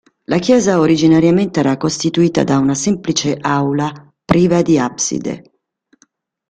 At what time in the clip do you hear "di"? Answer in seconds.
4.63-4.79